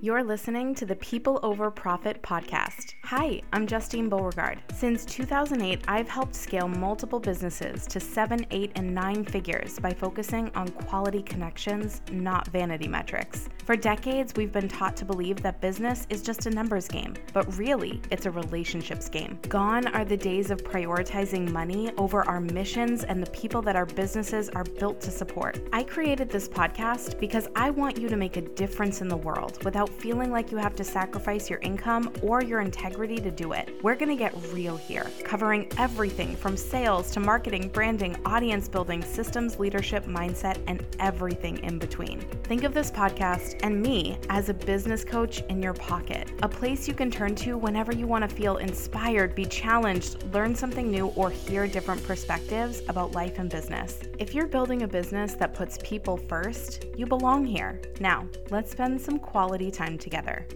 You're 0.00 0.24
listening 0.24 0.74
to 0.74 0.84
the 0.84 0.96
People 0.96 1.40
Over 1.42 1.70
Profit 1.70 2.20
podcast. 2.20 2.94
Hi, 3.04 3.40
I'm 3.52 3.66
Justine 3.66 4.08
Beauregard. 4.10 4.60
Since 4.74 5.06
2008, 5.06 5.82
I've 5.88 6.08
helped 6.08 6.34
scale 6.34 6.68
multiple 6.68 7.20
businesses 7.20 7.86
to 7.86 8.00
seven, 8.00 8.44
eight, 8.50 8.72
and 8.74 8.94
nine 8.94 9.24
figures 9.24 9.78
by 9.78 9.92
focusing 9.94 10.50
on 10.54 10.68
quality 10.68 11.22
connections, 11.22 12.02
not 12.12 12.48
vanity 12.48 12.88
metrics. 12.88 13.48
For 13.64 13.76
decades, 13.76 14.34
we've 14.36 14.52
been 14.52 14.68
taught 14.68 14.94
to 14.98 15.06
believe 15.06 15.40
that 15.40 15.58
business 15.62 16.06
is 16.10 16.20
just 16.20 16.44
a 16.44 16.50
numbers 16.50 16.86
game, 16.86 17.14
but 17.32 17.56
really, 17.56 17.98
it's 18.10 18.26
a 18.26 18.30
relationships 18.30 19.08
game. 19.08 19.38
Gone 19.48 19.86
are 19.86 20.04
the 20.04 20.18
days 20.18 20.50
of 20.50 20.62
prioritizing 20.62 21.50
money 21.50 21.90
over 21.96 22.28
our 22.28 22.40
missions 22.40 23.04
and 23.04 23.22
the 23.22 23.30
people 23.30 23.62
that 23.62 23.74
our 23.74 23.86
businesses 23.86 24.50
are 24.50 24.64
built 24.64 25.00
to 25.00 25.10
support. 25.10 25.60
I 25.72 25.82
created 25.82 26.28
this 26.28 26.46
podcast 26.46 27.18
because 27.18 27.48
I 27.56 27.70
want 27.70 27.96
you 27.96 28.06
to 28.10 28.16
make 28.16 28.36
a 28.36 28.42
difference 28.42 29.00
in 29.00 29.08
the 29.08 29.16
world 29.16 29.64
without 29.64 29.88
feeling 29.88 30.30
like 30.30 30.52
you 30.52 30.58
have 30.58 30.76
to 30.76 30.84
sacrifice 30.84 31.48
your 31.48 31.60
income 31.60 32.12
or 32.20 32.42
your 32.42 32.60
integrity 32.60 33.16
to 33.16 33.30
do 33.30 33.52
it. 33.52 33.82
We're 33.82 33.96
going 33.96 34.10
to 34.10 34.16
get 34.16 34.34
real 34.52 34.76
here, 34.76 35.10
covering 35.24 35.72
everything 35.78 36.36
from 36.36 36.58
sales 36.58 37.10
to 37.12 37.20
marketing, 37.20 37.70
branding, 37.70 38.14
audience 38.26 38.68
building, 38.68 39.00
systems, 39.00 39.58
leadership, 39.58 40.04
mindset, 40.04 40.62
and 40.66 40.86
everything 41.00 41.56
in 41.64 41.78
between. 41.78 42.20
Think 42.42 42.64
of 42.64 42.74
this 42.74 42.90
podcast 42.90 43.53
and 43.62 43.80
me 43.80 44.18
as 44.28 44.48
a 44.48 44.54
business 44.54 45.04
coach 45.04 45.40
in 45.48 45.62
your 45.62 45.74
pocket, 45.74 46.32
a 46.42 46.48
place 46.48 46.88
you 46.88 46.94
can 46.94 47.10
turn 47.10 47.34
to 47.36 47.56
whenever 47.56 47.94
you 47.94 48.06
want 48.06 48.28
to 48.28 48.34
feel 48.34 48.56
inspired, 48.56 49.34
be 49.34 49.44
challenged, 49.44 50.22
learn 50.32 50.54
something 50.54 50.90
new, 50.90 51.08
or 51.08 51.30
hear 51.30 51.66
different 51.66 52.02
perspectives 52.04 52.82
about 52.88 53.12
life 53.12 53.38
and 53.38 53.50
business. 53.50 54.00
If 54.18 54.34
you're 54.34 54.46
building 54.46 54.82
a 54.82 54.88
business 54.88 55.34
that 55.34 55.54
puts 55.54 55.78
people 55.82 56.16
first, 56.16 56.84
you 56.96 57.06
belong 57.06 57.44
here. 57.44 57.80
Now, 58.00 58.26
let's 58.50 58.72
spend 58.72 59.00
some 59.00 59.18
quality 59.18 59.70
time 59.70 59.98
together. 59.98 60.46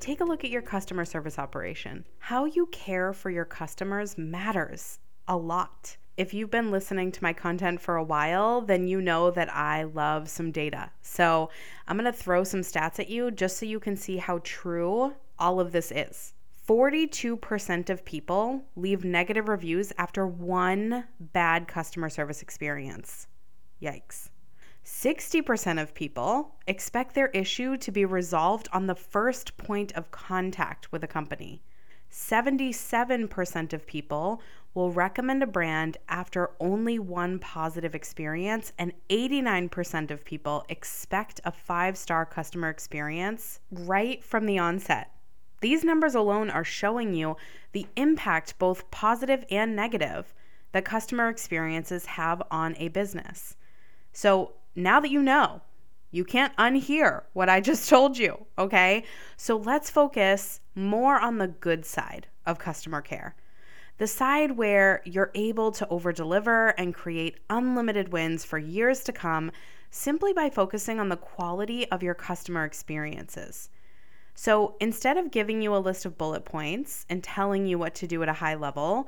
Take 0.00 0.20
a 0.20 0.24
look 0.24 0.44
at 0.44 0.50
your 0.50 0.62
customer 0.62 1.04
service 1.04 1.38
operation. 1.38 2.04
How 2.18 2.44
you 2.44 2.66
care 2.66 3.12
for 3.12 3.30
your 3.30 3.46
customers 3.46 4.18
matters 4.18 4.98
a 5.28 5.36
lot. 5.36 5.96
If 6.16 6.32
you've 6.32 6.50
been 6.50 6.70
listening 6.70 7.10
to 7.12 7.22
my 7.22 7.32
content 7.32 7.80
for 7.80 7.96
a 7.96 8.04
while, 8.04 8.60
then 8.60 8.86
you 8.86 9.00
know 9.00 9.32
that 9.32 9.52
I 9.52 9.82
love 9.82 10.28
some 10.28 10.52
data. 10.52 10.92
So 11.02 11.50
I'm 11.88 11.96
going 11.98 12.10
to 12.10 12.16
throw 12.16 12.44
some 12.44 12.60
stats 12.60 13.00
at 13.00 13.08
you 13.08 13.32
just 13.32 13.58
so 13.58 13.66
you 13.66 13.80
can 13.80 13.96
see 13.96 14.18
how 14.18 14.40
true 14.44 15.14
all 15.40 15.58
of 15.58 15.72
this 15.72 15.90
is. 15.90 16.34
42% 16.68 17.90
of 17.90 18.04
people 18.04 18.64
leave 18.76 19.04
negative 19.04 19.48
reviews 19.48 19.92
after 19.98 20.26
one 20.26 21.04
bad 21.18 21.66
customer 21.66 22.08
service 22.08 22.42
experience. 22.42 23.26
Yikes. 23.82 24.30
60% 24.84 25.82
of 25.82 25.94
people 25.94 26.54
expect 26.66 27.14
their 27.14 27.28
issue 27.28 27.76
to 27.78 27.90
be 27.90 28.04
resolved 28.04 28.68
on 28.72 28.86
the 28.86 28.94
first 28.94 29.56
point 29.56 29.92
of 29.92 30.10
contact 30.10 30.92
with 30.92 31.02
a 31.02 31.08
company. 31.08 31.62
77% 32.10 33.72
of 33.72 33.86
people 33.86 34.40
will 34.74 34.90
recommend 34.90 35.42
a 35.42 35.46
brand 35.46 35.96
after 36.08 36.50
only 36.58 36.98
one 36.98 37.38
positive 37.38 37.94
experience, 37.94 38.72
and 38.76 38.92
89% 39.08 40.10
of 40.10 40.24
people 40.24 40.66
expect 40.68 41.40
a 41.44 41.52
five 41.52 41.96
star 41.96 42.26
customer 42.26 42.68
experience 42.68 43.60
right 43.70 44.22
from 44.24 44.46
the 44.46 44.58
onset. 44.58 45.12
These 45.60 45.84
numbers 45.84 46.14
alone 46.14 46.50
are 46.50 46.64
showing 46.64 47.14
you 47.14 47.36
the 47.72 47.86
impact, 47.96 48.58
both 48.58 48.90
positive 48.90 49.44
and 49.50 49.74
negative, 49.74 50.34
that 50.72 50.84
customer 50.84 51.28
experiences 51.28 52.04
have 52.04 52.42
on 52.50 52.74
a 52.78 52.88
business. 52.88 53.56
So 54.12 54.52
now 54.74 55.00
that 55.00 55.10
you 55.10 55.22
know, 55.22 55.62
you 56.10 56.24
can't 56.24 56.56
unhear 56.56 57.22
what 57.32 57.48
I 57.48 57.60
just 57.70 57.88
told 57.88 58.18
you, 58.18 58.46
okay? 58.58 59.04
So 59.36 59.56
let's 59.56 59.88
focus 59.88 60.60
more 60.74 61.18
on 61.18 61.38
the 61.38 61.48
good 61.48 61.86
side 61.86 62.26
of 62.44 62.58
customer 62.58 63.00
care. 63.00 63.36
The 63.98 64.06
side 64.08 64.56
where 64.56 65.02
you're 65.04 65.30
able 65.34 65.70
to 65.72 65.88
over 65.88 66.12
deliver 66.12 66.68
and 66.70 66.92
create 66.92 67.38
unlimited 67.48 68.12
wins 68.12 68.44
for 68.44 68.58
years 68.58 69.04
to 69.04 69.12
come 69.12 69.52
simply 69.90 70.32
by 70.32 70.50
focusing 70.50 70.98
on 70.98 71.08
the 71.08 71.16
quality 71.16 71.88
of 71.92 72.02
your 72.02 72.14
customer 72.14 72.64
experiences. 72.64 73.70
So 74.34 74.74
instead 74.80 75.16
of 75.16 75.30
giving 75.30 75.62
you 75.62 75.76
a 75.76 75.78
list 75.78 76.04
of 76.04 76.18
bullet 76.18 76.44
points 76.44 77.06
and 77.08 77.22
telling 77.22 77.66
you 77.66 77.78
what 77.78 77.94
to 77.96 78.08
do 78.08 78.20
at 78.24 78.28
a 78.28 78.32
high 78.32 78.56
level, 78.56 79.06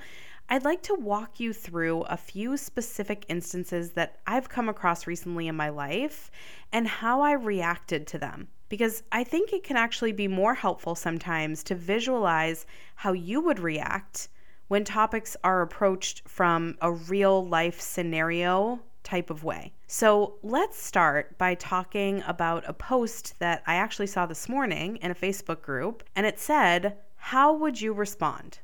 I'd 0.48 0.64
like 0.64 0.84
to 0.84 0.94
walk 0.94 1.40
you 1.40 1.52
through 1.52 2.02
a 2.02 2.16
few 2.16 2.56
specific 2.56 3.26
instances 3.28 3.90
that 3.92 4.20
I've 4.28 4.48
come 4.48 4.68
across 4.68 5.08
recently 5.08 5.48
in 5.48 5.56
my 5.56 5.70
life 5.70 6.30
and 6.72 6.86
how 6.86 7.20
I 7.22 7.32
reacted 7.32 8.06
to 8.06 8.18
them. 8.18 8.46
Because 8.68 9.02
I 9.10 9.24
think 9.24 9.52
it 9.52 9.64
can 9.64 9.76
actually 9.76 10.12
be 10.12 10.28
more 10.28 10.54
helpful 10.54 10.94
sometimes 10.94 11.64
to 11.64 11.74
visualize 11.74 12.66
how 12.94 13.12
you 13.12 13.40
would 13.40 13.58
react 13.58 14.28
when 14.68 14.84
topics 14.84 15.36
are 15.44 15.62
approached 15.62 16.22
from 16.28 16.76
a 16.80 16.92
real 16.92 17.46
life 17.46 17.80
scenario 17.80 18.80
type 19.02 19.30
of 19.30 19.44
way. 19.44 19.72
So 19.86 20.34
let's 20.42 20.82
start 20.82 21.38
by 21.38 21.54
talking 21.54 22.22
about 22.26 22.64
a 22.66 22.72
post 22.72 23.38
that 23.38 23.62
I 23.66 23.76
actually 23.76 24.08
saw 24.08 24.26
this 24.26 24.48
morning 24.48 24.96
in 24.96 25.12
a 25.12 25.14
Facebook 25.14 25.62
group, 25.62 26.02
and 26.16 26.26
it 26.26 26.40
said, 26.40 26.96
How 27.16 27.54
would 27.54 27.80
you 27.80 27.92
respond? 27.92 28.58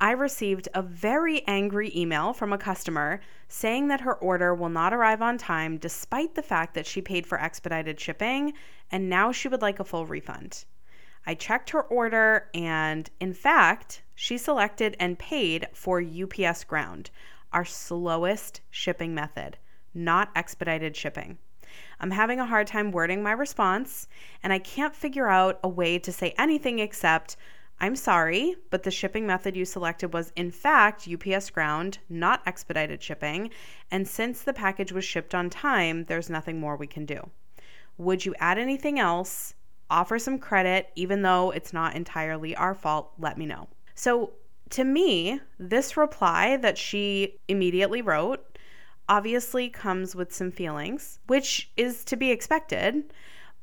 I 0.00 0.12
received 0.12 0.68
a 0.74 0.82
very 0.82 1.46
angry 1.46 1.92
email 1.94 2.32
from 2.32 2.52
a 2.52 2.58
customer 2.58 3.20
saying 3.46 3.86
that 3.88 4.00
her 4.00 4.14
order 4.14 4.52
will 4.52 4.68
not 4.68 4.92
arrive 4.92 5.22
on 5.22 5.38
time 5.38 5.78
despite 5.78 6.34
the 6.34 6.42
fact 6.42 6.74
that 6.74 6.86
she 6.86 7.00
paid 7.00 7.24
for 7.24 7.40
expedited 7.40 8.00
shipping 8.00 8.52
and 8.90 9.08
now 9.08 9.30
she 9.30 9.46
would 9.46 9.62
like 9.62 9.78
a 9.78 9.84
full 9.84 10.04
refund. 10.04 10.64
I 11.26 11.34
checked 11.34 11.70
her 11.70 11.82
order 11.82 12.48
and, 12.52 13.08
in 13.20 13.32
fact, 13.32 14.02
she 14.14 14.36
selected 14.38 14.96
and 14.98 15.18
paid 15.18 15.68
for 15.72 16.02
UPS 16.02 16.64
Ground, 16.64 17.10
our 17.52 17.64
slowest 17.64 18.60
shipping 18.70 19.14
method, 19.14 19.58
not 19.94 20.30
expedited 20.34 20.96
shipping. 20.96 21.38
I'm 22.00 22.10
having 22.10 22.40
a 22.40 22.46
hard 22.46 22.66
time 22.66 22.90
wording 22.90 23.22
my 23.22 23.32
response, 23.32 24.08
and 24.42 24.52
I 24.52 24.58
can't 24.58 24.94
figure 24.94 25.28
out 25.28 25.60
a 25.62 25.68
way 25.68 25.98
to 26.00 26.12
say 26.12 26.34
anything 26.36 26.80
except, 26.80 27.36
I'm 27.80 27.96
sorry, 27.96 28.56
but 28.70 28.82
the 28.82 28.90
shipping 28.90 29.26
method 29.26 29.56
you 29.56 29.64
selected 29.64 30.12
was 30.12 30.32
in 30.36 30.50
fact 30.50 31.08
UPS 31.08 31.50
ground, 31.50 31.98
not 32.08 32.42
expedited 32.46 33.02
shipping, 33.02 33.50
and 33.90 34.06
since 34.06 34.42
the 34.42 34.52
package 34.52 34.92
was 34.92 35.04
shipped 35.04 35.34
on 35.34 35.50
time, 35.50 36.04
there's 36.04 36.28
nothing 36.28 36.58
more 36.58 36.76
we 36.76 36.86
can 36.86 37.06
do. 37.06 37.30
Would 37.98 38.24
you 38.24 38.34
add 38.40 38.58
anything 38.58 38.98
else? 38.98 39.54
Offer 39.92 40.18
some 40.18 40.38
credit, 40.38 40.88
even 40.96 41.20
though 41.20 41.50
it's 41.50 41.74
not 41.74 41.94
entirely 41.94 42.56
our 42.56 42.74
fault, 42.74 43.12
let 43.18 43.36
me 43.36 43.44
know. 43.44 43.68
So, 43.94 44.32
to 44.70 44.84
me, 44.84 45.38
this 45.58 45.98
reply 45.98 46.56
that 46.56 46.78
she 46.78 47.36
immediately 47.46 48.00
wrote 48.00 48.58
obviously 49.06 49.68
comes 49.68 50.14
with 50.14 50.32
some 50.32 50.50
feelings, 50.50 51.18
which 51.26 51.70
is 51.76 52.06
to 52.06 52.16
be 52.16 52.30
expected. 52.30 53.12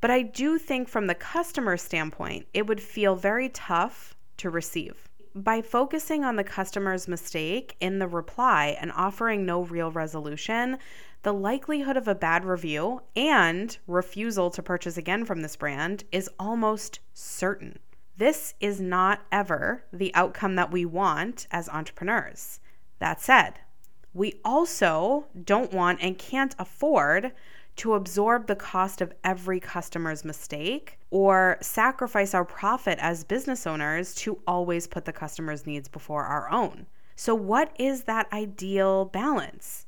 But 0.01 0.11
I 0.11 0.21
do 0.21 0.59
think 0.59 0.87
from 0.87 1.07
the 1.07 1.15
customer 1.15 1.77
standpoint, 1.77 2.45
it 2.53 2.67
would 2.67 2.79
feel 2.79 3.15
very 3.15 3.49
tough 3.49 4.15
to 4.37 4.51
receive. 4.51 5.09
By 5.33 5.63
focusing 5.63 6.23
on 6.23 6.35
the 6.35 6.43
customer's 6.43 7.07
mistake 7.07 7.75
in 7.79 7.97
the 7.97 8.07
reply 8.07 8.77
and 8.79 8.91
offering 8.91 9.47
no 9.47 9.63
real 9.63 9.91
resolution, 9.91 10.77
the 11.23 11.33
likelihood 11.33 11.97
of 11.97 12.07
a 12.07 12.15
bad 12.15 12.45
review 12.45 13.01
and 13.15 13.77
refusal 13.87 14.49
to 14.49 14.63
purchase 14.63 14.97
again 14.97 15.25
from 15.25 15.41
this 15.41 15.55
brand 15.55 16.03
is 16.11 16.29
almost 16.39 16.99
certain. 17.13 17.79
This 18.15 18.53
is 18.59 18.79
not 18.79 19.21
ever 19.31 19.83
the 19.91 20.13
outcome 20.15 20.55
that 20.55 20.71
we 20.71 20.85
want 20.85 21.47
as 21.51 21.69
entrepreneurs. 21.69 22.59
That 22.99 23.21
said, 23.21 23.59
we 24.13 24.39
also 24.43 25.25
don't 25.43 25.73
want 25.73 25.99
and 26.01 26.17
can't 26.17 26.55
afford 26.57 27.31
to 27.77 27.93
absorb 27.93 28.47
the 28.47 28.55
cost 28.55 28.99
of 28.99 29.13
every 29.23 29.59
customer's 29.59 30.25
mistake 30.25 30.99
or 31.11 31.57
sacrifice 31.61 32.33
our 32.33 32.43
profit 32.43 32.99
as 33.01 33.23
business 33.23 33.65
owners 33.65 34.13
to 34.15 34.41
always 34.45 34.85
put 34.87 35.05
the 35.05 35.13
customer's 35.13 35.65
needs 35.65 35.87
before 35.87 36.25
our 36.25 36.51
own. 36.51 36.87
So, 37.15 37.33
what 37.35 37.73
is 37.79 38.03
that 38.03 38.31
ideal 38.33 39.05
balance? 39.05 39.85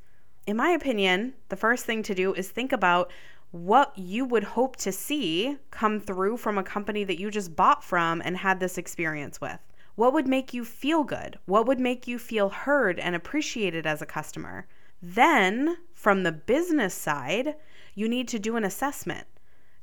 In 0.47 0.57
my 0.57 0.69
opinion, 0.69 1.33
the 1.49 1.55
first 1.55 1.85
thing 1.85 2.01
to 2.03 2.15
do 2.15 2.33
is 2.33 2.49
think 2.49 2.71
about 2.71 3.11
what 3.51 3.97
you 3.97 4.25
would 4.25 4.43
hope 4.43 4.75
to 4.77 4.91
see 4.91 5.57
come 5.69 5.99
through 5.99 6.37
from 6.37 6.57
a 6.57 6.63
company 6.63 7.03
that 7.03 7.19
you 7.19 7.29
just 7.29 7.55
bought 7.55 7.83
from 7.83 8.21
and 8.25 8.37
had 8.37 8.59
this 8.59 8.77
experience 8.77 9.39
with. 9.39 9.59
What 9.95 10.13
would 10.13 10.27
make 10.27 10.53
you 10.53 10.63
feel 10.63 11.03
good? 11.03 11.37
What 11.45 11.67
would 11.67 11.79
make 11.79 12.07
you 12.07 12.17
feel 12.17 12.49
heard 12.49 12.97
and 12.97 13.15
appreciated 13.15 13.85
as 13.85 14.01
a 14.01 14.05
customer? 14.05 14.67
Then, 15.01 15.77
from 15.93 16.23
the 16.23 16.31
business 16.31 16.93
side, 16.93 17.55
you 17.93 18.07
need 18.07 18.27
to 18.29 18.39
do 18.39 18.55
an 18.55 18.63
assessment. 18.63 19.27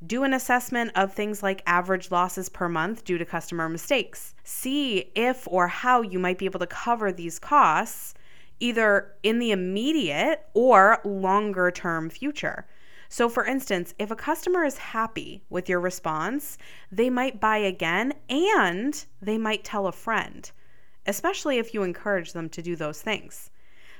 Do 0.04 0.24
an 0.24 0.32
assessment 0.32 0.92
of 0.94 1.12
things 1.12 1.42
like 1.42 1.62
average 1.66 2.10
losses 2.10 2.48
per 2.48 2.68
month 2.68 3.04
due 3.04 3.18
to 3.18 3.24
customer 3.24 3.68
mistakes. 3.68 4.34
See 4.44 5.10
if 5.14 5.46
or 5.46 5.68
how 5.68 6.02
you 6.02 6.18
might 6.18 6.38
be 6.38 6.46
able 6.46 6.60
to 6.60 6.66
cover 6.66 7.12
these 7.12 7.38
costs 7.38 8.14
either 8.60 9.14
in 9.22 9.38
the 9.38 9.50
immediate 9.50 10.46
or 10.54 11.00
longer 11.04 11.70
term 11.70 12.10
future. 12.10 12.66
So, 13.10 13.28
for 13.28 13.44
instance, 13.46 13.94
if 13.98 14.10
a 14.10 14.16
customer 14.16 14.64
is 14.64 14.76
happy 14.78 15.42
with 15.48 15.68
your 15.68 15.80
response, 15.80 16.58
they 16.92 17.08
might 17.08 17.40
buy 17.40 17.56
again 17.56 18.12
and 18.28 19.04
they 19.22 19.38
might 19.38 19.64
tell 19.64 19.86
a 19.86 19.92
friend, 19.92 20.50
especially 21.06 21.58
if 21.58 21.72
you 21.72 21.82
encourage 21.82 22.32
them 22.32 22.50
to 22.50 22.62
do 22.62 22.76
those 22.76 23.00
things. 23.00 23.50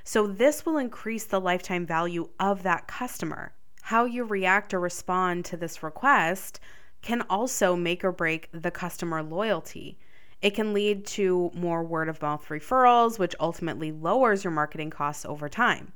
So, 0.03 0.27
this 0.27 0.65
will 0.65 0.77
increase 0.77 1.25
the 1.25 1.41
lifetime 1.41 1.87
value 1.87 2.29
of 2.39 2.61
that 2.63 2.87
customer. 2.87 3.53
How 3.81 4.05
you 4.05 4.23
react 4.23 4.73
or 4.75 4.79
respond 4.79 5.45
to 5.45 5.57
this 5.57 5.81
request 5.81 6.59
can 7.01 7.23
also 7.23 7.75
make 7.75 8.03
or 8.03 8.11
break 8.11 8.49
the 8.51 8.71
customer 8.71 9.23
loyalty. 9.23 9.97
It 10.41 10.51
can 10.55 10.73
lead 10.73 11.05
to 11.07 11.51
more 11.53 11.83
word 11.83 12.07
of 12.07 12.21
mouth 12.21 12.47
referrals, 12.47 13.19
which 13.19 13.35
ultimately 13.39 13.91
lowers 13.91 14.43
your 14.43 14.51
marketing 14.51 14.89
costs 14.89 15.25
over 15.25 15.49
time. 15.49 15.91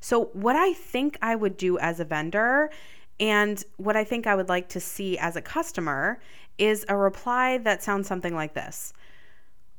So, 0.00 0.26
what 0.32 0.56
I 0.56 0.72
think 0.72 1.18
I 1.22 1.34
would 1.34 1.56
do 1.56 1.78
as 1.78 2.00
a 2.00 2.04
vendor 2.04 2.70
and 3.18 3.62
what 3.76 3.96
I 3.96 4.04
think 4.04 4.26
I 4.26 4.34
would 4.34 4.48
like 4.48 4.68
to 4.70 4.80
see 4.80 5.16
as 5.18 5.36
a 5.36 5.42
customer 5.42 6.20
is 6.58 6.84
a 6.88 6.96
reply 6.96 7.58
that 7.58 7.82
sounds 7.82 8.06
something 8.06 8.34
like 8.34 8.54
this 8.54 8.92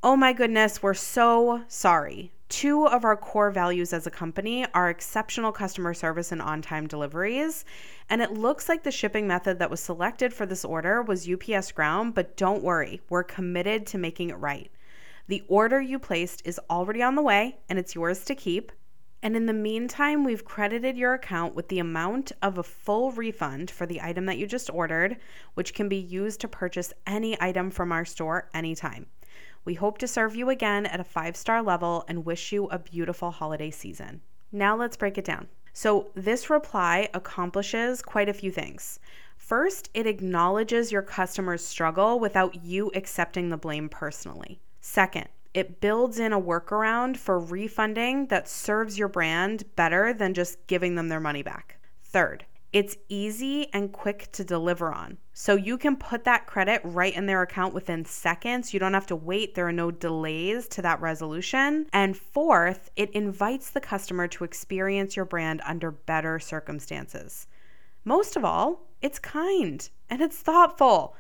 Oh 0.03 0.15
my 0.15 0.33
goodness, 0.33 0.81
we're 0.83 0.93
so 0.93 1.63
sorry. 1.67 2.31
Two 2.49 2.88
of 2.88 3.03
our 3.03 3.17
core 3.17 3.51
values 3.51 3.91
as 3.91 4.07
a 4.07 4.11
company 4.11 4.65
are 4.73 4.89
exceptional 4.89 5.51
customer 5.51 5.94
service 5.94 6.31
and 6.31 6.41
on 6.41 6.61
time 6.61 6.88
deliveries. 6.88 7.65
And 8.09 8.21
it 8.21 8.31
looks 8.31 8.69
like 8.69 8.83
the 8.83 8.91
shipping 8.91 9.27
method 9.27 9.59
that 9.59 9.69
was 9.69 9.81
selected 9.81 10.33
for 10.33 10.45
this 10.45 10.63
order 10.63 11.01
was 11.01 11.29
UPS 11.29 11.73
Ground, 11.73 12.13
but 12.13 12.38
don't 12.38 12.63
worry, 12.63 13.01
we're 13.09 13.23
committed 13.23 13.85
to 13.88 13.97
making 13.97 14.29
it 14.29 14.35
right. 14.35 14.71
The 15.27 15.44
order 15.49 15.81
you 15.81 15.99
placed 15.99 16.41
is 16.45 16.59
already 16.69 17.03
on 17.03 17.15
the 17.15 17.21
way 17.21 17.57
and 17.67 17.77
it's 17.77 17.95
yours 17.95 18.23
to 18.25 18.35
keep. 18.35 18.71
And 19.21 19.35
in 19.35 19.45
the 19.45 19.53
meantime, 19.53 20.23
we've 20.23 20.45
credited 20.45 20.95
your 20.95 21.15
account 21.15 21.53
with 21.53 21.67
the 21.67 21.79
amount 21.79 22.31
of 22.41 22.57
a 22.57 22.63
full 22.63 23.11
refund 23.11 23.69
for 23.69 23.85
the 23.85 24.00
item 24.00 24.25
that 24.27 24.38
you 24.38 24.47
just 24.47 24.69
ordered, 24.69 25.17
which 25.55 25.73
can 25.73 25.89
be 25.89 25.97
used 25.97 26.39
to 26.41 26.47
purchase 26.47 26.93
any 27.05 27.35
item 27.41 27.71
from 27.71 27.91
our 27.91 28.05
store 28.05 28.50
anytime. 28.53 29.07
We 29.67 29.73
hope 29.73 29.97
to 29.97 30.07
serve 30.07 30.33
you 30.33 30.49
again 30.49 30.85
at 30.85 31.01
a 31.01 31.03
five 31.03 31.35
star 31.35 31.61
level 31.61 32.05
and 32.07 32.23
wish 32.23 32.53
you 32.53 32.67
a 32.67 32.79
beautiful 32.79 33.31
holiday 33.31 33.69
season. 33.69 34.21
Now 34.49 34.77
let's 34.77 34.95
break 34.95 35.17
it 35.17 35.25
down. 35.25 35.49
So, 35.73 36.07
this 36.15 36.49
reply 36.49 37.09
accomplishes 37.13 38.01
quite 38.01 38.29
a 38.29 38.33
few 38.33 38.49
things. 38.49 39.01
First, 39.35 39.89
it 39.93 40.07
acknowledges 40.07 40.93
your 40.93 41.01
customer's 41.01 41.65
struggle 41.65 42.17
without 42.17 42.63
you 42.63 42.93
accepting 42.95 43.49
the 43.49 43.57
blame 43.57 43.89
personally. 43.89 44.61
Second, 44.79 45.27
it 45.53 45.81
builds 45.81 46.17
in 46.17 46.31
a 46.31 46.39
workaround 46.39 47.17
for 47.17 47.37
refunding 47.37 48.27
that 48.27 48.47
serves 48.47 48.97
your 48.97 49.09
brand 49.09 49.65
better 49.75 50.13
than 50.13 50.33
just 50.33 50.65
giving 50.67 50.95
them 50.95 51.09
their 51.09 51.19
money 51.19 51.43
back. 51.43 51.75
Third, 52.01 52.45
it's 52.73 52.97
easy 53.09 53.67
and 53.73 53.91
quick 53.91 54.29
to 54.33 54.43
deliver 54.43 54.93
on. 54.93 55.17
So 55.33 55.55
you 55.55 55.77
can 55.77 55.95
put 55.95 56.23
that 56.25 56.47
credit 56.47 56.81
right 56.83 57.15
in 57.15 57.25
their 57.25 57.41
account 57.41 57.73
within 57.73 58.03
seconds. 58.05 58.73
You 58.73 58.79
don't 58.79 58.93
have 58.93 59.07
to 59.07 59.15
wait. 59.15 59.55
There 59.55 59.67
are 59.67 59.71
no 59.71 59.91
delays 59.91 60.67
to 60.69 60.81
that 60.81 60.99
resolution. 60.99 61.87
And 61.93 62.17
fourth, 62.17 62.89
it 62.95 63.11
invites 63.11 63.69
the 63.69 63.79
customer 63.79 64.27
to 64.29 64.43
experience 64.43 65.15
your 65.15 65.25
brand 65.25 65.61
under 65.65 65.91
better 65.91 66.39
circumstances. 66.39 67.47
Most 68.03 68.35
of 68.35 68.43
all, 68.43 68.87
it's 69.01 69.19
kind 69.19 69.87
and 70.09 70.21
it's 70.21 70.37
thoughtful. 70.37 71.15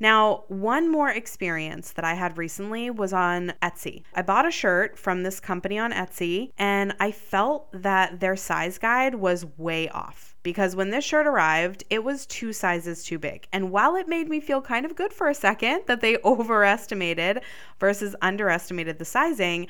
Now, 0.00 0.44
one 0.46 0.90
more 0.90 1.10
experience 1.10 1.92
that 1.92 2.04
I 2.04 2.14
had 2.14 2.38
recently 2.38 2.88
was 2.88 3.12
on 3.12 3.52
Etsy. 3.60 4.04
I 4.14 4.22
bought 4.22 4.46
a 4.46 4.50
shirt 4.50 4.96
from 4.96 5.22
this 5.22 5.40
company 5.40 5.76
on 5.76 5.92
Etsy 5.92 6.52
and 6.56 6.94
I 7.00 7.10
felt 7.10 7.68
that 7.72 8.20
their 8.20 8.36
size 8.36 8.78
guide 8.78 9.16
was 9.16 9.44
way 9.56 9.88
off 9.88 10.36
because 10.44 10.76
when 10.76 10.90
this 10.90 11.04
shirt 11.04 11.26
arrived, 11.26 11.82
it 11.90 12.04
was 12.04 12.26
two 12.26 12.52
sizes 12.52 13.02
too 13.02 13.18
big. 13.18 13.48
And 13.52 13.72
while 13.72 13.96
it 13.96 14.06
made 14.06 14.28
me 14.28 14.38
feel 14.38 14.62
kind 14.62 14.86
of 14.86 14.94
good 14.94 15.12
for 15.12 15.28
a 15.28 15.34
second 15.34 15.82
that 15.86 16.00
they 16.00 16.16
overestimated 16.24 17.40
versus 17.80 18.14
underestimated 18.22 19.00
the 19.00 19.04
sizing, 19.04 19.66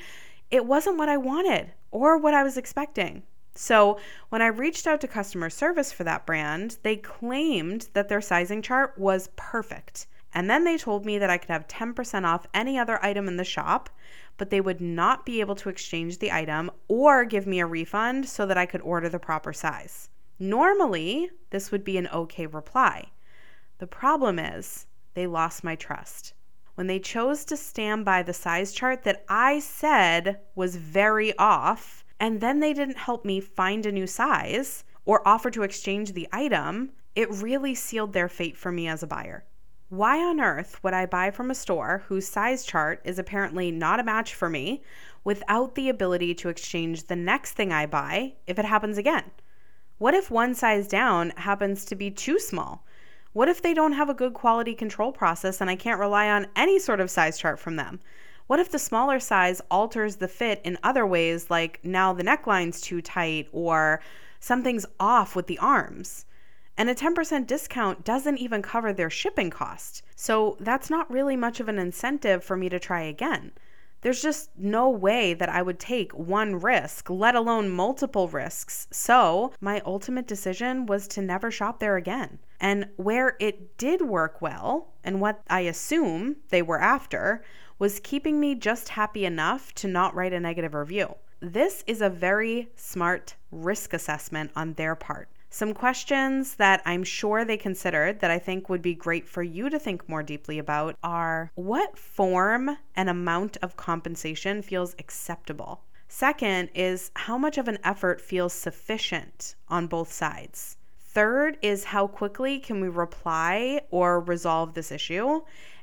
it 0.51 0.65
wasn't 0.65 0.97
what 0.97 1.09
I 1.09 1.17
wanted 1.17 1.71
or 1.89 2.19
what 2.19 2.35
I 2.35 2.43
was 2.43 2.55
expecting. 2.55 3.23
So, 3.55 3.99
when 4.29 4.41
I 4.41 4.47
reached 4.47 4.87
out 4.87 5.01
to 5.01 5.07
customer 5.07 5.49
service 5.49 5.91
for 5.91 6.05
that 6.05 6.25
brand, 6.25 6.77
they 6.83 6.95
claimed 6.95 7.89
that 7.93 8.07
their 8.07 8.21
sizing 8.21 8.61
chart 8.61 8.97
was 8.97 9.29
perfect. 9.35 10.07
And 10.33 10.49
then 10.49 10.63
they 10.63 10.77
told 10.77 11.05
me 11.05 11.17
that 11.17 11.29
I 11.29 11.37
could 11.37 11.49
have 11.49 11.67
10% 11.67 12.23
off 12.23 12.45
any 12.53 12.77
other 12.77 13.03
item 13.03 13.27
in 13.27 13.37
the 13.37 13.43
shop, 13.43 13.89
but 14.37 14.49
they 14.49 14.61
would 14.61 14.79
not 14.79 15.25
be 15.25 15.39
able 15.39 15.55
to 15.55 15.69
exchange 15.69 16.19
the 16.19 16.31
item 16.31 16.69
or 16.87 17.25
give 17.25 17.47
me 17.47 17.59
a 17.59 17.65
refund 17.65 18.27
so 18.27 18.45
that 18.45 18.57
I 18.57 18.65
could 18.65 18.81
order 18.81 19.09
the 19.09 19.19
proper 19.19 19.53
size. 19.53 20.09
Normally, 20.37 21.31
this 21.49 21.71
would 21.71 21.83
be 21.83 21.97
an 21.97 22.07
okay 22.07 22.45
reply. 22.45 23.09
The 23.79 23.87
problem 23.87 24.39
is, 24.39 24.85
they 25.13 25.27
lost 25.27 25.63
my 25.63 25.75
trust. 25.75 26.33
When 26.75 26.87
they 26.87 26.99
chose 26.99 27.43
to 27.45 27.57
stand 27.57 28.05
by 28.05 28.23
the 28.23 28.33
size 28.33 28.71
chart 28.71 29.03
that 29.03 29.25
I 29.27 29.59
said 29.59 30.39
was 30.55 30.77
very 30.77 31.37
off, 31.37 32.05
and 32.19 32.39
then 32.39 32.59
they 32.59 32.73
didn't 32.73 32.97
help 32.97 33.25
me 33.25 33.41
find 33.41 33.85
a 33.85 33.91
new 33.91 34.07
size 34.07 34.85
or 35.03 35.27
offer 35.27 35.49
to 35.51 35.63
exchange 35.63 36.13
the 36.13 36.29
item, 36.31 36.91
it 37.15 37.29
really 37.31 37.75
sealed 37.75 38.13
their 38.13 38.29
fate 38.29 38.55
for 38.55 38.71
me 38.71 38.87
as 38.87 39.03
a 39.03 39.07
buyer. 39.07 39.43
Why 39.89 40.19
on 40.19 40.39
earth 40.39 40.83
would 40.83 40.93
I 40.93 41.07
buy 41.07 41.31
from 41.31 41.49
a 41.49 41.55
store 41.55 42.03
whose 42.07 42.27
size 42.27 42.63
chart 42.63 43.01
is 43.03 43.17
apparently 43.17 43.71
not 43.71 43.99
a 43.99 44.03
match 44.03 44.35
for 44.35 44.47
me 44.47 44.83
without 45.23 45.73
the 45.73 45.89
ability 45.89 46.35
to 46.35 46.49
exchange 46.49 47.07
the 47.07 47.15
next 47.15 47.53
thing 47.53 47.71
I 47.71 47.87
buy 47.87 48.33
if 48.45 48.59
it 48.59 48.65
happens 48.65 48.99
again? 48.99 49.31
What 49.97 50.13
if 50.13 50.29
one 50.29 50.53
size 50.53 50.87
down 50.87 51.31
happens 51.31 51.85
to 51.85 51.95
be 51.95 52.11
too 52.11 52.37
small? 52.37 52.85
What 53.33 53.49
if 53.49 53.63
they 53.63 53.73
don't 53.73 53.93
have 53.93 54.09
a 54.09 54.13
good 54.13 54.35
quality 54.35 54.75
control 54.75 55.11
process 55.11 55.59
and 55.59 55.71
I 55.71 55.75
can't 55.75 55.99
rely 55.99 56.29
on 56.29 56.45
any 56.55 56.77
sort 56.77 56.99
of 56.99 57.09
size 57.09 57.39
chart 57.39 57.59
from 57.59 57.75
them? 57.75 57.99
What 58.45 58.59
if 58.59 58.69
the 58.69 58.77
smaller 58.77 59.19
size 59.19 59.59
alters 59.71 60.17
the 60.17 60.27
fit 60.27 60.61
in 60.63 60.77
other 60.83 61.05
ways, 61.05 61.49
like 61.49 61.79
now 61.83 62.13
the 62.13 62.23
neckline's 62.23 62.79
too 62.79 63.01
tight 63.01 63.47
or 63.51 64.01
something's 64.39 64.85
off 64.99 65.35
with 65.35 65.47
the 65.47 65.57
arms? 65.57 66.25
And 66.79 66.89
a 66.89 66.95
10% 66.95 67.45
discount 67.45 68.05
doesn't 68.05 68.37
even 68.37 68.61
cover 68.61 68.93
their 68.93 69.09
shipping 69.09 69.49
cost. 69.49 70.01
So 70.15 70.55
that's 70.61 70.89
not 70.89 71.11
really 71.11 71.35
much 71.35 71.59
of 71.59 71.67
an 71.67 71.77
incentive 71.77 72.41
for 72.41 72.55
me 72.55 72.69
to 72.69 72.79
try 72.79 73.01
again. 73.01 73.51
There's 73.99 74.21
just 74.21 74.51
no 74.57 74.89
way 74.89 75.33
that 75.33 75.49
I 75.49 75.61
would 75.61 75.77
take 75.77 76.17
one 76.17 76.55
risk, 76.55 77.09
let 77.09 77.35
alone 77.35 77.69
multiple 77.69 78.29
risks. 78.29 78.87
So, 78.91 79.51
my 79.59 79.81
ultimate 79.85 80.25
decision 80.25 80.85
was 80.85 81.05
to 81.09 81.21
never 81.21 81.51
shop 81.51 81.81
there 81.81 81.97
again. 81.97 82.39
And 82.61 82.87
where 82.95 83.35
it 83.41 83.77
did 83.77 84.03
work 84.03 84.41
well, 84.41 84.93
and 85.03 85.19
what 85.19 85.41
I 85.49 85.59
assume 85.61 86.37
they 86.47 86.61
were 86.61 86.79
after, 86.79 87.43
was 87.77 87.99
keeping 87.99 88.39
me 88.39 88.55
just 88.55 88.87
happy 88.87 89.25
enough 89.25 89.73
to 89.75 89.89
not 89.89 90.15
write 90.15 90.31
a 90.31 90.39
negative 90.39 90.73
review. 90.73 91.15
This 91.41 91.83
is 91.87 92.01
a 92.01 92.09
very 92.09 92.69
smart 92.77 93.35
risk 93.51 93.93
assessment 93.93 94.51
on 94.55 94.75
their 94.75 94.95
part. 94.95 95.27
Some 95.51 95.73
questions 95.73 96.55
that 96.55 96.81
I'm 96.85 97.03
sure 97.03 97.43
they 97.43 97.57
considered 97.57 98.19
that 98.19 98.29
I 98.29 98.37
think 98.37 98.69
would 98.69 98.83
be 98.83 98.93
great 98.93 99.27
for 99.27 99.41
you 99.41 99.69
to 99.71 99.79
think 99.79 100.07
more 100.07 100.21
deeply 100.21 100.59
about 100.59 100.95
are 101.03 101.51
what 101.55 101.97
form 101.97 102.77
and 102.95 103.09
amount 103.09 103.57
of 103.63 103.75
compensation 103.75 104.61
feels 104.61 104.95
acceptable? 104.99 105.81
Second 106.07 106.69
is 106.75 107.09
how 107.15 107.37
much 107.37 107.57
of 107.57 107.67
an 107.67 107.79
effort 107.83 108.21
feels 108.21 108.53
sufficient 108.53 109.55
on 109.67 109.87
both 109.87 110.11
sides? 110.11 110.77
Third 110.99 111.57
is 111.63 111.85
how 111.85 112.05
quickly 112.05 112.59
can 112.59 112.79
we 112.79 112.87
reply 112.87 113.81
or 113.89 114.19
resolve 114.19 114.75
this 114.75 114.91
issue? 114.91 115.41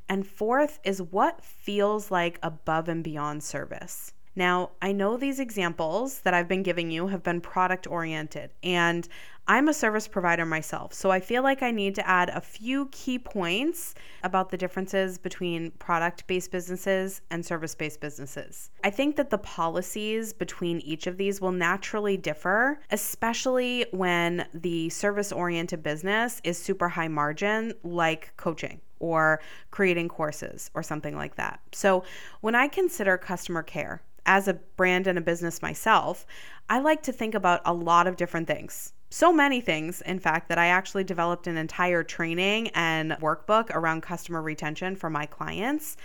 And 0.09 0.25
fourth 0.25 0.79
is 0.85 1.03
what 1.03 1.45
feels 1.45 2.13
like 2.13 2.39
above 2.41 2.89
and 2.89 3.03
beyond 3.03 3.43
service. 3.43 4.13
Now, 4.37 4.73
I 4.83 4.93
know 4.93 5.17
these 5.17 5.41
examples 5.41 6.21
that 6.21 6.35
I've 6.35 6.47
been 6.47 6.63
giving 6.63 6.91
you 6.91 7.07
have 7.07 7.23
been 7.23 7.41
product 7.41 7.87
oriented, 7.87 8.51
and 8.63 9.09
I'm 9.49 9.69
a 9.69 9.73
service 9.73 10.07
provider 10.09 10.45
myself, 10.45 10.93
so 10.93 11.11
I 11.11 11.21
feel 11.21 11.43
like 11.43 11.63
I 11.63 11.71
need 11.71 11.95
to 11.95 12.07
add 12.07 12.29
a 12.29 12.41
few 12.41 12.87
key 12.87 13.19
points 13.19 13.95
about 14.23 14.51
the 14.51 14.59
differences 14.59 15.17
between 15.19 15.71
product 15.73 16.27
based 16.27 16.51
businesses 16.51 17.23
and 17.31 17.47
service 17.47 17.75
based 17.75 18.01
businesses. 18.01 18.71
I 18.85 18.91
think 18.91 19.17
that 19.17 19.31
the 19.31 19.39
policies 19.39 20.33
between 20.35 20.81
each 20.81 21.07
of 21.07 21.17
these 21.17 21.41
will 21.41 21.53
naturally 21.53 22.17
differ, 22.19 22.81
especially 22.91 23.87
when 23.93 24.47
the 24.53 24.91
service 24.91 25.33
oriented 25.33 25.83
business 25.83 26.41
is 26.45 26.59
super 26.59 26.89
high 26.89 27.09
margin, 27.09 27.73
like 27.85 28.37
coaching 28.37 28.81
or 28.99 29.41
creating 29.71 30.09
courses 30.09 30.71
or 30.75 30.83
something 30.83 31.17
like 31.17 31.37
that. 31.37 31.61
So, 31.73 32.05
when 32.41 32.55
I 32.55 32.69
consider 32.69 33.17
customer 33.17 33.63
care 33.63 34.03
as 34.27 34.49
a 34.49 34.55
brand 34.55 35.07
and 35.07 35.19
a 35.19 35.23
business 35.23 35.63
myself, 35.63 36.27
I 36.69 36.81
like 36.81 37.03
to 37.05 37.13
think 37.13 37.35
about 37.35 37.63
a 37.65 37.73
lot 37.73 38.07
of 38.07 38.17
different 38.17 38.47
things 38.47 38.93
so 39.11 39.33
many 39.33 39.61
things, 39.61 40.03
in 40.03 40.19
fact, 40.19 40.49
that 40.49 40.59
I 40.59 40.67
actually 40.67 41.05
developed 41.05 41.47
an 41.47 41.57
entire 41.57 42.03
training 42.03 42.69
and 42.75 43.13
workbook 43.13 43.71
around 43.71 44.03
customer 44.03 44.43
retention 44.43 44.97
for 44.97 45.09
my 45.09 45.27
clients. 45.27 45.97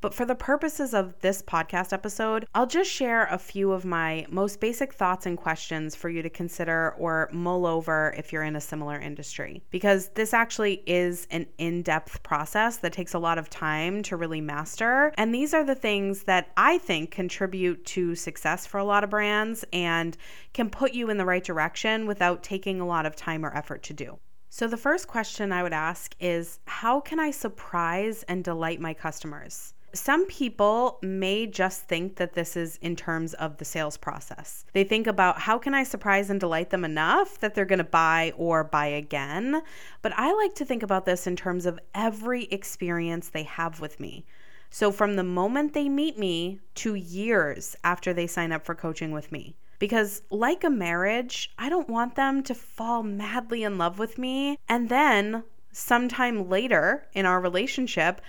But 0.00 0.14
for 0.14 0.24
the 0.24 0.34
purposes 0.34 0.94
of 0.94 1.18
this 1.20 1.42
podcast 1.42 1.92
episode, 1.92 2.46
I'll 2.54 2.66
just 2.66 2.90
share 2.90 3.26
a 3.26 3.36
few 3.36 3.72
of 3.72 3.84
my 3.84 4.24
most 4.30 4.58
basic 4.58 4.94
thoughts 4.94 5.26
and 5.26 5.36
questions 5.36 5.94
for 5.94 6.08
you 6.08 6.22
to 6.22 6.30
consider 6.30 6.94
or 6.96 7.28
mull 7.32 7.66
over 7.66 8.14
if 8.16 8.32
you're 8.32 8.42
in 8.42 8.56
a 8.56 8.62
similar 8.62 8.98
industry. 8.98 9.62
Because 9.70 10.08
this 10.10 10.32
actually 10.32 10.82
is 10.86 11.26
an 11.30 11.46
in 11.58 11.82
depth 11.82 12.22
process 12.22 12.78
that 12.78 12.94
takes 12.94 13.12
a 13.12 13.18
lot 13.18 13.36
of 13.36 13.50
time 13.50 14.02
to 14.04 14.16
really 14.16 14.40
master. 14.40 15.12
And 15.18 15.34
these 15.34 15.52
are 15.52 15.64
the 15.64 15.74
things 15.74 16.22
that 16.22 16.50
I 16.56 16.78
think 16.78 17.10
contribute 17.10 17.84
to 17.86 18.14
success 18.14 18.66
for 18.66 18.78
a 18.78 18.84
lot 18.84 19.04
of 19.04 19.10
brands 19.10 19.66
and 19.70 20.16
can 20.54 20.70
put 20.70 20.94
you 20.94 21.10
in 21.10 21.18
the 21.18 21.26
right 21.26 21.44
direction 21.44 22.06
without 22.06 22.42
taking 22.42 22.80
a 22.80 22.86
lot 22.86 23.04
of 23.04 23.16
time 23.16 23.44
or 23.44 23.54
effort 23.54 23.82
to 23.84 23.92
do. 23.92 24.18
So, 24.48 24.66
the 24.66 24.76
first 24.76 25.06
question 25.06 25.52
I 25.52 25.62
would 25.62 25.72
ask 25.72 26.16
is 26.18 26.58
How 26.66 27.00
can 27.00 27.20
I 27.20 27.30
surprise 27.30 28.24
and 28.24 28.42
delight 28.42 28.80
my 28.80 28.94
customers? 28.94 29.74
Some 29.92 30.26
people 30.26 30.98
may 31.02 31.46
just 31.46 31.82
think 31.82 32.16
that 32.16 32.34
this 32.34 32.56
is 32.56 32.78
in 32.80 32.94
terms 32.94 33.34
of 33.34 33.56
the 33.56 33.64
sales 33.64 33.96
process. 33.96 34.64
They 34.72 34.84
think 34.84 35.06
about 35.06 35.40
how 35.40 35.58
can 35.58 35.74
I 35.74 35.82
surprise 35.82 36.30
and 36.30 36.38
delight 36.38 36.70
them 36.70 36.84
enough 36.84 37.38
that 37.40 37.54
they're 37.54 37.64
going 37.64 37.78
to 37.78 37.84
buy 37.84 38.32
or 38.36 38.62
buy 38.62 38.86
again. 38.86 39.62
But 40.02 40.12
I 40.16 40.32
like 40.32 40.54
to 40.56 40.64
think 40.64 40.82
about 40.82 41.06
this 41.06 41.26
in 41.26 41.34
terms 41.34 41.66
of 41.66 41.80
every 41.94 42.44
experience 42.44 43.28
they 43.28 43.42
have 43.42 43.80
with 43.80 43.98
me. 43.98 44.24
So, 44.70 44.92
from 44.92 45.16
the 45.16 45.24
moment 45.24 45.72
they 45.72 45.88
meet 45.88 46.16
me 46.16 46.60
to 46.76 46.94
years 46.94 47.74
after 47.82 48.12
they 48.12 48.28
sign 48.28 48.52
up 48.52 48.64
for 48.64 48.76
coaching 48.76 49.10
with 49.10 49.32
me. 49.32 49.56
Because, 49.80 50.22
like 50.30 50.62
a 50.62 50.70
marriage, 50.70 51.52
I 51.58 51.68
don't 51.68 51.88
want 51.88 52.14
them 52.14 52.44
to 52.44 52.54
fall 52.54 53.02
madly 53.02 53.64
in 53.64 53.78
love 53.78 53.98
with 53.98 54.18
me 54.18 54.58
and 54.68 54.88
then 54.88 55.42
sometime 55.72 56.48
later 56.48 57.06
in 57.14 57.26
our 57.26 57.40
relationship 57.40 58.20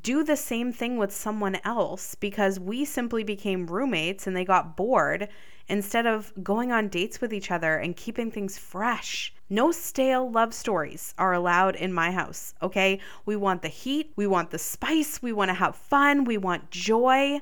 do 0.00 0.24
the 0.24 0.36
same 0.36 0.72
thing 0.72 0.96
with 0.96 1.14
someone 1.14 1.58
else 1.64 2.14
because 2.16 2.58
we 2.58 2.84
simply 2.84 3.22
became 3.22 3.66
roommates 3.66 4.26
and 4.26 4.36
they 4.36 4.44
got 4.44 4.76
bored 4.76 5.28
instead 5.68 6.06
of 6.06 6.32
going 6.42 6.72
on 6.72 6.88
dates 6.88 7.20
with 7.20 7.32
each 7.32 7.50
other 7.50 7.76
and 7.76 7.96
keeping 7.96 8.30
things 8.30 8.58
fresh. 8.58 9.32
No 9.48 9.70
stale 9.70 10.30
love 10.30 10.52
stories 10.52 11.14
are 11.18 11.32
allowed 11.32 11.76
in 11.76 11.92
my 11.92 12.10
house, 12.10 12.54
okay? 12.62 13.00
We 13.24 13.36
want 13.36 13.62
the 13.62 13.68
heat, 13.68 14.12
we 14.16 14.26
want 14.26 14.50
the 14.50 14.58
spice, 14.58 15.22
we 15.22 15.32
want 15.32 15.50
to 15.50 15.54
have 15.54 15.76
fun, 15.76 16.24
we 16.24 16.36
want 16.36 16.70
joy. 16.70 17.40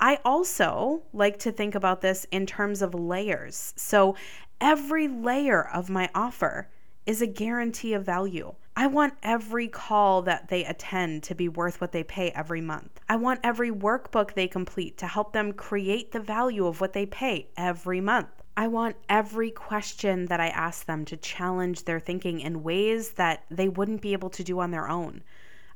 I 0.00 0.18
also 0.24 1.02
like 1.12 1.38
to 1.40 1.52
think 1.52 1.74
about 1.74 2.00
this 2.00 2.26
in 2.30 2.46
terms 2.46 2.82
of 2.82 2.94
layers. 2.94 3.74
So 3.76 4.16
every 4.60 5.08
layer 5.08 5.68
of 5.68 5.90
my 5.90 6.08
offer 6.14 6.68
is 7.04 7.20
a 7.20 7.26
guarantee 7.26 7.92
of 7.92 8.04
value. 8.04 8.54
I 8.74 8.86
want 8.86 9.14
every 9.22 9.68
call 9.68 10.22
that 10.22 10.48
they 10.48 10.64
attend 10.64 11.24
to 11.24 11.34
be 11.34 11.46
worth 11.46 11.78
what 11.78 11.92
they 11.92 12.02
pay 12.02 12.30
every 12.30 12.62
month. 12.62 13.00
I 13.06 13.16
want 13.16 13.40
every 13.44 13.70
workbook 13.70 14.32
they 14.32 14.48
complete 14.48 14.96
to 14.98 15.06
help 15.06 15.34
them 15.34 15.52
create 15.52 16.12
the 16.12 16.20
value 16.20 16.66
of 16.66 16.80
what 16.80 16.94
they 16.94 17.04
pay 17.04 17.48
every 17.54 18.00
month. 18.00 18.30
I 18.56 18.68
want 18.68 18.96
every 19.10 19.50
question 19.50 20.26
that 20.26 20.40
I 20.40 20.48
ask 20.48 20.86
them 20.86 21.04
to 21.06 21.18
challenge 21.18 21.84
their 21.84 22.00
thinking 22.00 22.40
in 22.40 22.62
ways 22.62 23.12
that 23.12 23.44
they 23.50 23.68
wouldn't 23.68 24.00
be 24.00 24.14
able 24.14 24.30
to 24.30 24.44
do 24.44 24.58
on 24.60 24.70
their 24.70 24.88
own. 24.88 25.22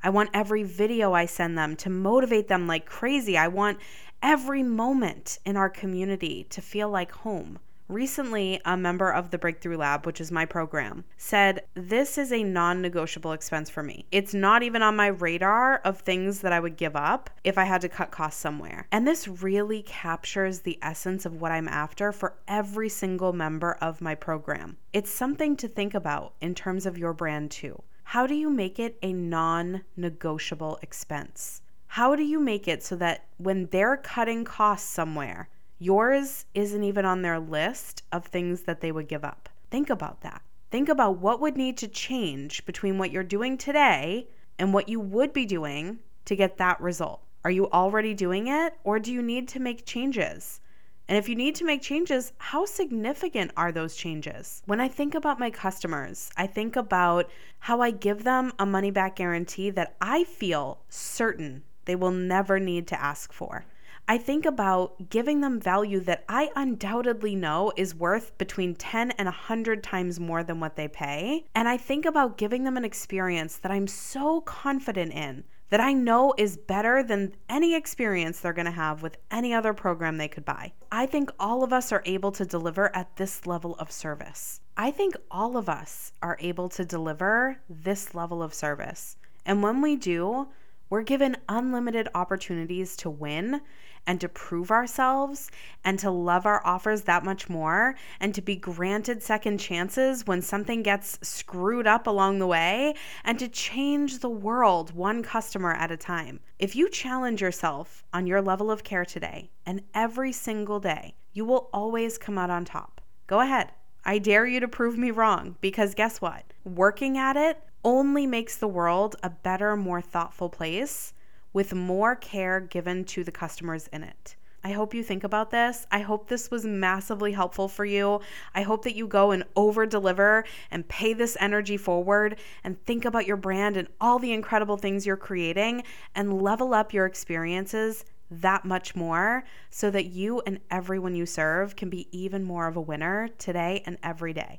I 0.03 0.09
want 0.09 0.31
every 0.33 0.63
video 0.63 1.13
I 1.13 1.27
send 1.27 1.59
them 1.59 1.77
to 1.77 1.91
motivate 1.91 2.49
them 2.49 2.67
like 2.67 2.87
crazy. 2.87 3.37
I 3.37 3.49
want 3.49 3.79
every 4.23 4.63
moment 4.63 5.39
in 5.45 5.57
our 5.59 5.69
community 5.69 6.45
to 6.51 6.63
feel 6.63 6.89
like 6.89 7.13
home. 7.13 7.59
Recently, 7.89 8.61
a 8.65 8.77
member 8.77 9.13
of 9.13 9.31
the 9.31 9.39
Breakthrough 9.39 9.77
Lab, 9.77 10.07
which 10.07 10.21
is 10.21 10.33
my 10.33 10.45
program, 10.45 11.05
said, 11.17 11.63
This 11.75 12.19
is 12.19 12.33
a 12.33 12.43
non 12.43 12.83
negotiable 12.83 13.31
expense 13.31 13.71
for 13.71 13.85
me. 13.85 14.07
It's 14.11 14.35
not 14.35 14.65
even 14.65 14.83
on 14.83 14.97
my 14.97 15.07
radar 15.07 15.77
of 15.85 16.01
things 16.01 16.41
that 16.41 16.53
I 16.53 16.59
would 16.59 16.77
give 16.77 16.97
up 16.97 17.31
if 17.45 17.57
I 17.57 17.63
had 17.63 17.81
to 17.83 17.89
cut 17.89 18.11
costs 18.11 18.41
somewhere. 18.41 18.89
And 18.91 19.07
this 19.07 19.29
really 19.29 19.83
captures 19.83 20.61
the 20.61 20.81
essence 20.83 21.25
of 21.25 21.41
what 21.41 21.53
I'm 21.53 21.69
after 21.69 22.11
for 22.11 22.35
every 22.49 22.89
single 22.89 23.33
member 23.33 23.75
of 23.81 24.01
my 24.01 24.17
program. 24.17 24.79
It's 24.93 25.11
something 25.11 25.57
to 25.59 25.69
think 25.69 25.95
about 25.95 26.35
in 26.41 26.57
terms 26.57 26.87
of 26.87 26.99
your 26.99 27.13
brand, 27.13 27.53
too. 27.53 27.81
How 28.03 28.27
do 28.27 28.35
you 28.35 28.51
make 28.51 28.81
it 28.81 28.99
a 29.01 29.13
non 29.13 29.83
negotiable 29.97 30.81
expense? 30.83 31.63
How 31.87 32.17
do 32.17 32.25
you 32.25 32.41
make 32.41 32.67
it 32.67 32.83
so 32.83 32.97
that 32.97 33.27
when 33.39 33.67
they're 33.67 33.97
cutting 33.97 34.45
costs 34.45 34.89
somewhere, 34.89 35.49
yours 35.79 36.45
isn't 36.55 36.83
even 36.83 37.05
on 37.05 37.23
their 37.23 37.39
list 37.39 38.03
of 38.13 38.27
things 38.27 38.63
that 38.63 38.81
they 38.81 38.93
would 38.93 39.09
give 39.09 39.25
up? 39.25 39.49
Think 39.71 39.91
about 39.91 40.21
that. 40.23 40.43
Think 40.71 40.89
about 40.89 41.19
what 41.19 41.41
would 41.41 41.57
need 41.57 41.77
to 41.79 41.89
change 41.89 42.65
between 42.67 42.99
what 42.99 43.11
you're 43.11 43.23
doing 43.23 43.57
today 43.57 44.29
and 44.59 44.73
what 44.73 44.89
you 44.89 45.01
would 45.01 45.33
be 45.33 45.47
doing 45.47 45.99
to 46.25 46.37
get 46.37 46.59
that 46.59 46.81
result. 46.81 47.21
Are 47.45 47.51
you 47.51 47.71
already 47.71 48.15
doing 48.15 48.49
it 48.49 48.75
or 48.85 48.99
do 48.99 49.13
you 49.13 49.23
need 49.23 49.49
to 49.49 49.61
make 49.61 49.87
changes? 49.87 50.61
And 51.09 51.17
if 51.17 51.29
you 51.29 51.37
need 51.37 51.55
to 51.57 51.65
make 51.65 51.83
changes, 51.83 52.33
how 52.39 52.65
significant 52.65 53.53
are 53.57 53.71
those 53.71 53.95
changes? 53.95 54.63
When 54.67 54.81
I 54.81 54.89
think 54.89 55.15
about 55.15 55.39
my 55.39 55.51
customers, 55.51 56.31
I 56.37 56.49
think 56.49 56.75
about 56.75 57.31
how 57.61 57.81
I 57.81 57.93
give 57.93 58.25
them 58.25 58.53
a 58.59 58.67
money 58.67 58.91
back 58.91 59.15
guarantee 59.15 59.71
that 59.71 59.95
I 60.01 60.25
feel 60.25 60.81
certain 60.89 61.63
they 61.85 61.95
will 61.95 62.11
never 62.11 62.59
need 62.59 62.89
to 62.89 63.01
ask 63.01 63.33
for. 63.33 63.65
I 64.09 64.19
think 64.19 64.47
about 64.47 65.11
giving 65.11 65.41
them 65.41 65.59
value 65.59 65.99
that 66.01 66.25
I 66.29 66.51
undoubtedly 66.55 67.35
know 67.35 67.73
is 67.77 67.93
worth 67.93 68.39
between 68.39 68.77
10 68.77 69.11
and 69.13 69.27
100 69.27 69.83
times 69.83 70.21
more 70.21 70.45
than 70.45 70.61
what 70.61 70.77
they 70.77 70.87
pay. 70.87 71.47
And 71.57 71.69
I 71.69 71.77
think 71.77 72.05
about 72.07 72.39
giving 72.39 72.63
them 72.63 72.77
an 72.77 72.85
experience 72.85 73.57
that 73.57 73.73
I'm 73.73 73.89
so 73.89 74.43
confident 74.43 75.13
in 75.13 75.43
that 75.71 75.81
I 75.81 75.93
know 75.93 76.33
is 76.39 76.57
better 76.57 77.03
than 77.03 77.35
any 77.49 77.75
experience 77.75 78.39
they're 78.39 78.53
going 78.53 78.67
to 78.67 78.71
have 78.71 79.03
with 79.03 79.17
any 79.33 79.53
other 79.53 79.75
program 79.75 80.17
they 80.17 80.29
could 80.29 80.45
buy. 80.45 80.73
I 80.93 81.07
think 81.07 81.31
all 81.41 81.65
of 81.65 81.73
us 81.73 81.91
are 81.91 82.03
able 82.07 82.31
to 82.33 82.45
deliver 82.45 82.95
at 82.95 83.17
this 83.17 83.45
level 83.45 83.75
of 83.81 83.91
service. 83.91 84.61
I 84.77 84.93
think 84.93 85.17
all 85.33 85.57
of 85.57 85.69
us 85.69 86.13
are 86.23 86.37
able 86.41 86.69
to 86.69 86.85
deliver 86.85 87.59
this 87.69 88.15
level 88.15 88.41
of 88.41 88.55
service. 88.55 89.17
And 89.45 89.65
when 89.65 89.83
we 89.83 89.97
do, 89.97 90.47
we're 90.89 91.03
given 91.03 91.37
unlimited 91.49 92.09
opportunities 92.15 92.97
to 92.97 93.11
win 93.11 93.61
and 94.07 94.21
to 94.21 94.29
prove 94.29 94.71
ourselves 94.71 95.51
and 95.85 95.99
to 95.99 96.11
love 96.11 96.47
our 96.47 96.65
offers 96.65 97.03
that 97.03 97.25
much 97.25 97.49
more 97.49 97.97
and 98.21 98.35
to 98.35 98.41
be 98.41 98.55
granted 98.55 99.23
second 99.23 99.59
chances 99.59 100.27
when 100.27 100.41
something 100.41 100.83
gets 100.83 101.19
screwed 101.23 101.87
up 101.87 102.07
along 102.07 102.39
the 102.39 102.47
way 102.47 102.95
and 103.25 103.39
to 103.39 103.49
change 103.49 104.21
the 104.21 104.31
world 104.31 104.95
one 104.95 105.23
customer 105.23 105.73
at 105.73 105.91
a 105.91 105.97
time. 105.97 106.41
If 106.59 106.77
you 106.77 106.89
challenge 106.89 107.43
yourself 107.43 108.05
on 108.13 108.27
your 108.27 108.41
level 108.41 108.71
of 108.71 108.85
care 108.85 109.05
today 109.05 109.51
and 109.65 109.83
every 109.95 110.33
single 110.33 110.79
day, 110.79 111.15
you 111.33 111.45
will 111.45 111.69
always 111.73 112.17
come 112.17 112.39
out 112.39 112.51
on 112.51 112.65
top. 112.65 113.01
Go 113.27 113.41
ahead. 113.41 113.73
I 114.05 114.19
dare 114.19 114.47
you 114.47 114.61
to 114.61 114.69
prove 114.69 114.97
me 114.97 115.11
wrong 115.11 115.57
because 115.61 115.95
guess 115.95 116.21
what? 116.21 116.45
Working 116.65 117.19
at 117.19 117.37
it 117.37 117.61
only 117.87 118.27
makes 118.27 118.57
the 118.57 118.67
world 118.67 119.15
a 119.23 119.31
better, 119.31 119.77
more 119.77 120.01
thoughtful 120.01 120.49
place 120.49 121.15
with 121.53 121.73
more 121.73 122.17
care 122.17 122.59
given 122.59 123.05
to 123.05 123.23
the 123.23 123.31
customers 123.31 123.89
in 123.93 124.03
it. 124.03 124.35
I 124.65 124.73
hope 124.73 124.93
you 124.93 125.05
think 125.05 125.23
about 125.23 125.53
this. 125.53 125.87
I 125.93 126.01
hope 126.01 126.27
this 126.27 126.51
was 126.51 126.65
massively 126.65 127.31
helpful 127.31 127.69
for 127.69 127.85
you. 127.85 128.21
I 128.57 128.63
hope 128.63 128.83
that 128.83 128.97
you 128.97 129.07
go 129.07 129.31
and 129.31 129.45
over 129.55 129.87
deliver 129.87 130.45
and 130.73 130.89
pay 130.89 131.15
this 131.15 131.37
energy 131.39 131.77
forward 131.77 132.41
and 132.65 132.85
think 132.85 133.05
about 133.05 133.25
your 133.25 133.37
brand 133.37 133.77
and 133.77 133.87
all 134.01 134.19
the 134.19 134.33
incredible 134.33 134.77
things 134.77 135.07
you're 135.07 135.17
creating 135.17 135.85
and 136.17 136.43
level 136.43 136.75
up 136.75 136.93
your 136.93 137.07
experiences 137.07 138.05
that 138.33 138.65
much 138.65 138.97
more 138.97 139.45
so 139.71 139.93
that 139.93 140.07
you 140.07 140.43
and 140.45 140.59
everyone 140.73 141.15
you 141.15 141.25
serve 141.25 141.77
can 141.77 141.89
be 141.89 142.09
even 142.11 142.43
more 142.43 142.67
of 142.67 142.77
a 142.77 142.81
winner 142.81 143.29
today 143.39 143.85
and 143.87 143.97
every 144.03 144.33
day. 144.33 144.55